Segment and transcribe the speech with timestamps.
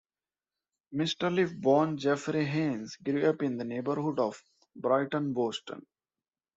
[0.95, 1.31] Mr.
[1.31, 4.41] Lif, born Jeffrey Haynes, grew up in the neighborhood of
[4.75, 5.85] Brighton, Boston.